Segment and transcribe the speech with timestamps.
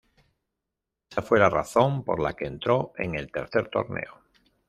[1.09, 4.21] Ésa fue la razón por la que entró en el tercer torneo.